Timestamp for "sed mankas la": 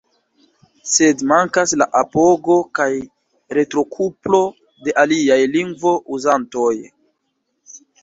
0.91-1.87